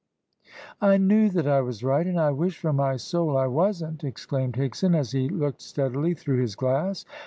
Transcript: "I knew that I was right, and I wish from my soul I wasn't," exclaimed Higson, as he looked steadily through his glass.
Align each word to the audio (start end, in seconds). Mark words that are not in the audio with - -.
"I 0.81 0.97
knew 0.97 1.29
that 1.29 1.45
I 1.45 1.61
was 1.61 1.83
right, 1.83 2.07
and 2.07 2.19
I 2.19 2.31
wish 2.31 2.57
from 2.57 2.77
my 2.77 2.95
soul 2.97 3.37
I 3.37 3.45
wasn't," 3.45 4.03
exclaimed 4.03 4.55
Higson, 4.55 4.95
as 4.97 5.11
he 5.11 5.29
looked 5.29 5.61
steadily 5.61 6.15
through 6.15 6.41
his 6.41 6.55
glass. 6.55 7.05